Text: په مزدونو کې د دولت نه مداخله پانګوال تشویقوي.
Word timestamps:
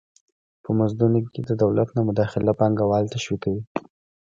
په 0.63 0.69
مزدونو 0.79 1.19
کې 1.33 1.41
د 1.49 1.51
دولت 1.63 1.89
نه 1.97 2.01
مداخله 2.09 2.51
پانګوال 2.59 3.05
تشویقوي. 3.15 3.63